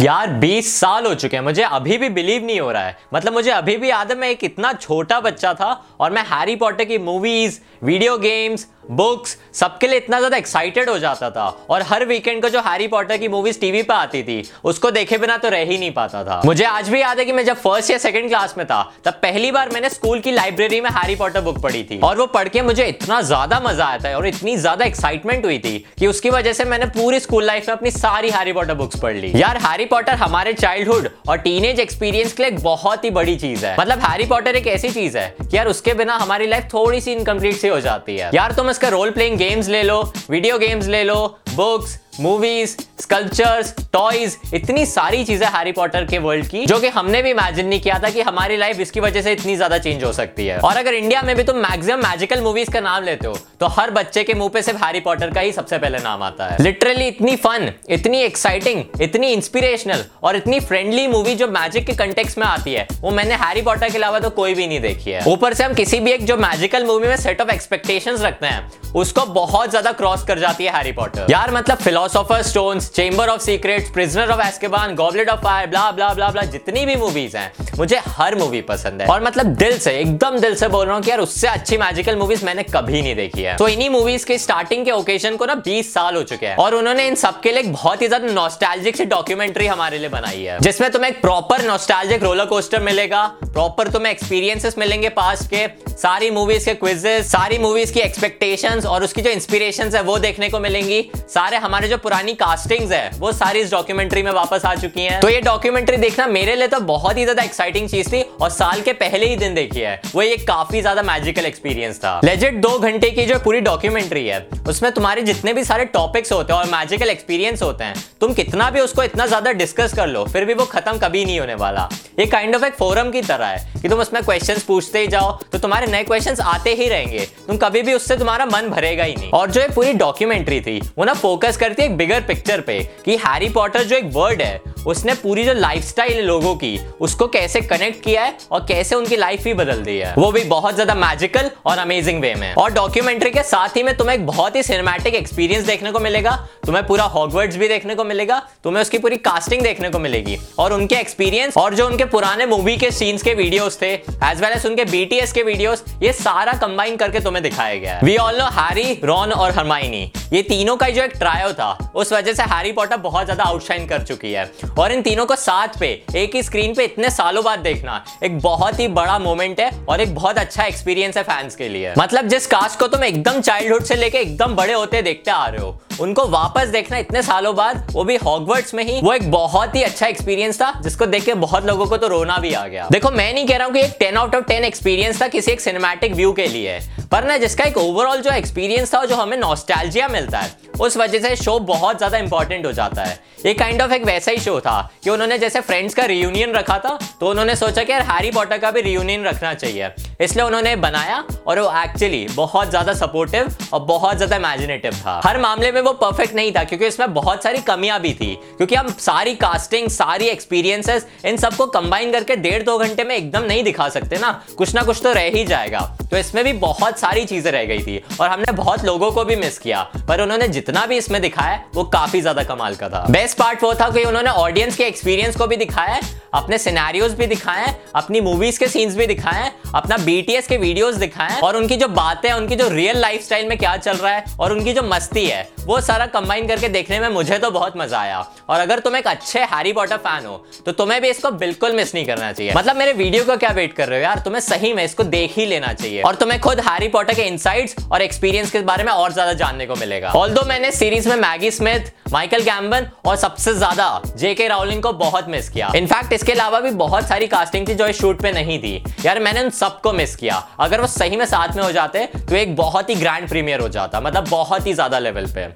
[0.00, 3.32] यार 20 साल हो चुके हैं। मुझे अभी भी बिलीव नहीं हो रहा है। मतलब
[3.32, 6.84] मुझे अभी भी याद है, मैं एक इतना छोटा बच्चा था और मैं हैरी पॉटर
[6.84, 12.04] की मूवीज़ वीडियो गेम्स बुक्स सबके लिए इतना ज़्यादा एक्साइटेड हो जाता था। और हर
[12.06, 15.48] वीकेंड को जो हैरी पॉटर की मूवीज़ टीवी पर आती थी, उसको देखे बिना तो
[15.48, 17.98] रह ही नहीं पाता था। मुझे आज भी याद है कि मैं जब फ़र्स्ट या
[17.98, 21.58] सेकंड क्लास में था, तब पहली बार मैंने स्कूल की लाइब्रेरी में हैरी पॉटर बुक
[21.62, 24.84] पढ़ी थी। और वो पढ़ के मुझे इतना ज़्यादा मज़ा आया था और इतनी ज़्यादा
[24.84, 28.52] एक्साइटमेंट हुई थी कि उसकी वजह से मैंने पूरी स्कूल लाइफ में अपनी सारी हैरी
[28.52, 33.04] पॉटर बुक्स पढ़ ली। यार हैरी पॉटर हमारे चाइल्डहुड और टीनेज एक्सपीरियंस के लिए बहुत
[33.04, 36.16] ही बड़ी चीज़ है। मतलब हैरी पॉटर एक ऐसी चीज़ है कि यार उसके बिना
[36.16, 39.68] हमारी लाइफ थोड़ी सी इनकम्प्लीट सी हो जाती है। यार तुम इसका रोल प्लेइंग गेम्स
[39.68, 41.16] ले लो वीडियो गेम्स ले लो
[41.50, 47.20] बुक्स मूवीज़ स्कल्पचर्स टॉयज इतनी सारी चीज़ें हैरी पॉटर के वर्ल्ड की, जो कि हमने
[47.22, 50.12] भी इमेजिन नहीं किया था कि हमारी लाइफ इसकी वजह से इतनी ज़्यादा चेंज हो
[50.12, 53.36] सकती है। और अगर इंडिया में भी तुम मैक्सिमम मैजिकल मूवीज़ का नाम लेते हो
[53.60, 56.46] तो हर बच्चे के मुँह पे सिर्फ़ हैरी पॉटर का ही सबसे पहले नाम आता
[56.46, 61.92] है। लिटरली इतनी फन इतनी एक्साइटिंग इतनी इंस्पिरेशनल और इतनी फ्रेंडली मूवी जो मैजिक के
[61.94, 65.10] कंटेक्स में आती है, वो मैंने हैरी पॉटर के अलावा तो कोई भी नहीं देखी
[65.10, 68.46] है। ऊपर से हम किसी भी एक जो मैजिकल मूवी में सेट ऑफ़ एक्सपेक्टेशन रखते
[68.46, 71.78] हैं, उसको बहुत ज़्यादा क्रॉस कर जाती है हैरी पॉटर यार मतलब
[72.08, 76.42] philosopher stones chamber of secrets prisoner of Azkaban goblet of fire blah blah blah blah
[76.44, 80.54] जितनी भी मूवीज़ हैं, मुझे हर मूवी पसंद है। और मतलब दिल से, एकदम दिल
[80.54, 83.56] से बोल रहा हूँ कि यार उससे अच्छी मैजिकल मूवीज़ मैंने कभी नहीं देखी है।
[83.56, 86.74] तो इन्हीं मूवीज़ के स्टार्टिंग के ओकेजन को ना 20 साल हो चुके हैं। और
[86.74, 90.90] उन्होंने इन सबके लिए बहुत ही ज़्यादा नॉस्टैल्जिक सी डॉक्यूमेंट्री हमारे लिए बनाई है। जिसमें
[90.90, 96.64] तुम्हें एक प्रॉपर नॉस्टैल्जिक रोलर कोस्टर मिलेगा प्रॉपर तुम्हें एक्सपीरियंसेस मिलेंगे पास्ट के, सारी मूवीज़
[96.64, 101.00] के क्विजेस सारी मूवीज़ की एक्सपेक्टेशंस और उसकी जो इंस्पिरेशंस है, वो देखने को मिलेंगी।
[101.28, 105.20] सारे हमारे जो पुरानी कास्टिंग्स है, वो सारी इस डॉक्यूमेंट्री में वापस आ चुकी हैं।
[105.20, 108.80] तो ये डॉक्यूमेंट्री देखना मेरे लिए तो बहुत ही ज़्यादा एक्साइटिंग चीज़ थी और साल
[108.82, 112.78] के पहले ही दिन देखी है। वो ये काफ़ी ज़्यादा मैजिकल एक्सपीरियंस था। लेजेंड दो
[112.78, 114.38] घंटे की जो पूरी डॉक्यूमेंट्री है,
[114.68, 118.70] उसमें तुम्हारे जितने भी सारे टॉपिक्स होते हैं और मैजिकल एक्सपीरियंस होते हैं, तुम कितना
[118.70, 121.88] भी उसको इतना ज़्यादा डिस्कस कर लो, फिर भी वो खत्म कभी नहीं होने वाला।
[122.18, 125.32] ये काइंड ऑफ़ एक फोरम की तरह है कि तुम उसमें क्वेश्चंस पूछते ही जाओ
[125.52, 129.14] तो तुम्हारे नए क्वेश्चंस आते ही रहेंगे। तुम कभी भी उससे तुम्हारा मन भरेगा ही
[129.14, 132.60] नहीं। और जो ये पूरी डॉक्यूमेंट्री थी, वो ना फोकस करती है एक बिगर पिक्चर
[132.60, 136.78] पे कि हैरी पॉटर जो एक वर्ड है, उसने पूरी जो लाइफस्टाइल है लोगों की,
[137.00, 140.42] उसको कैसे कनेक्ट किया है और कैसे उनकी लाइफ ही बदल दी है। वो भी
[140.46, 144.26] बहुत ज़्यादा मैजिकल और अमेजिंग वे में। और डॉक्यूमेंट्री के साथ ही में तुम्हें एक
[144.26, 148.82] बहुत ही सिनेमैटिक एक्सपीरियंस देखने को मिलेगा, तुम्हें पूरा हॉगवर्ड्स भी देखने को मिलेगा, तुम्हें
[148.82, 152.90] उसकी पूरी कास्टिंग देखने को मिलेगी। और उनके एक्सपीरियंस और जो उनके पुराने मूवी के
[152.90, 157.20] सीन्स के वीडियोस थे एज वेल एज उनके बीटीएस के वीडियोस ये सारा कंबाइन करके
[157.20, 161.12] तुम्हें दिखाया गया we all know Harry Ron और हरमाइनी ये तीनों का जो एक
[161.18, 164.44] ट्रायो था, उस वजह से हैरी पॉटर बहुत ज़्यादा आउटशाइन कर चुकी है।
[164.78, 168.38] और इन तीनों को साथ पे, एक ही स्क्रीन पे इतने सालों बाद देखना, एक
[168.40, 172.28] बहुत ही बड़ा मोमेंट है और एक बहुत अच्छा एक्सपीरियंस है फैंस के लिए। मतलब
[172.28, 175.78] जिस कास्ट को तुम एकदम चाइल्डहुड से लेके एकदम बड़े होते देखते आ रहे हो,
[176.00, 179.82] उनको वापस देखना इतने सालों बाद, वो भी हॉगवर्ड्स में ही, वो एक बहुत ही
[179.82, 183.10] अच्छा एक्सपीरियंस था, जिसको देख के बहुत लोगों को तो रोना भी आ गया। देखो,
[183.10, 185.60] मैं नहीं कह रहा हूँ कि एक ten out of ten experience था किसी एक
[185.60, 186.78] सिनेमैटिक व्यू के लिए।
[187.12, 191.18] पर ना जिसका एक ओवरऑल जो एक्सपीरियंस था जो हमें नॉस्टैल्जिया मिलता है, उस वजह
[191.18, 194.58] से शो बहुत ज़्यादा इंपॉर्टेंट हो जाता है। ये काइंड ऑफ़ एक वैसा ही शो
[194.60, 198.30] था कि उन्होंने जैसे फ्रेंड्स का रियूनियन रखा था तो उन्होंने सोचा कि यार हैरी
[198.30, 203.54] पॉटर का भी रियूनियन रखना चाहिए। इसलिए उन्होंने बनाया और वो एक्चुअली बहुत ज़्यादा सपोर्टिव
[203.72, 207.42] और बहुत ज़्यादा इमेजिनेटिव था। हर मामले में वो परफेक्ट नहीं था, क्योंकि इसमें बहुत
[207.44, 212.62] सारी कमियाँ भी थी। क्योंकि हम सारी कास्टिंग सारी एक्सपीरियंसेस इन सबको कंबाइन करके डेढ़
[212.62, 215.80] दो घंटे में एकदम नहीं दिखा सकते ना। कुछ ना कुछ तो रह ही जाएगा।
[216.10, 219.36] तो इसमें भी बहुत सारी चीज़ें रह गई थी और हमने बहुत लोगों को भी
[219.36, 223.38] मिस किया। पर उन्होंने जितना भी इसमें दिखाया, वो काफ़ी ज़्यादा कमाल का था। बेस्ट
[223.38, 226.00] पार्ट वो था कि उन्होंने ऑडियंस के एक्सपीरियंस को भी दिखाया,
[226.34, 231.40] अपने सिनेरियोज भी दिखाए, अपनी मूवीज़ के सीन्स भी दिखाए, अपना बीटीएस के वीडियोस दिखाए
[231.40, 234.72] और उनकी जो बातें, उनकी जो रियल लाइफस्टाइल में क्या चल रहा है और उनकी
[234.72, 238.18] जो मस्ती है वो सारा कंबाइन करके देखने में मुझे तो बहुत मज़ा आया।
[238.48, 240.36] और अगर तुम एक अच्छे हैरी पॉटर फ़ैन हो
[240.66, 243.72] तो तुम्हें भी इसको बिल्कुल मिस नहीं करना चाहिए। मतलब मेरे वीडियो को क्या वेट
[243.72, 244.18] कर रहे हो यार?
[244.20, 247.76] तुम्हें सही में इसको देख ही लेना चाहिए। और तुम्हें खुद हैरी पॉटर के इनसाइट्स
[247.92, 251.50] और एक्सपीरियंस के बारे में और ज़्यादा जानने को मिलेगा। ऑल मैंने सीरीज़ में मैगी
[251.50, 256.60] स्मिथ माइकल गैम्बन और सबसे ज़्यादा जेके राउलिंग को बहुत मिस किया। इनफैक्ट इसके अलावा
[256.60, 258.74] भी बहुत सारी कास्टिंग थी जो इस शूट पे नहीं थी।
[259.04, 262.36] यार, मैंने उन सबको मिस किया। अगर वो सही में साथ में हो जाते तो
[262.36, 265.46] एक बहुत ही ग्रैंड प्रीमियर हो जाता। मतलब बहुत ही ज़्यादा लेवल पे।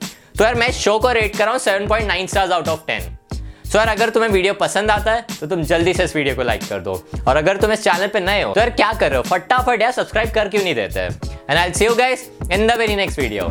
[0.42, 2.80] तो यार मैं शो को रेट कर रहा हूँ seven point nine stars out of
[2.86, 3.00] ten
[3.32, 6.42] so यार, अगर तुम्हें वीडियो पसंद आता है तो तुम जल्दी से इस वीडियो को
[6.42, 6.94] लाइक कर दो।
[7.28, 9.22] और अगर तुम इस चैनल पे नए हो तो यार क्या कर रहे हो?
[9.28, 11.00] फटाफट यार सब्सक्राइब कर क्यों नहीं देते?
[11.00, 13.44] And I see you guys in the very next video